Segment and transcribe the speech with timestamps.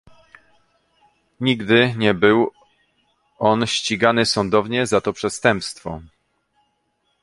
[1.39, 2.51] Nigdy nie był
[3.39, 6.01] on ścigany sądownie za to przestępstwo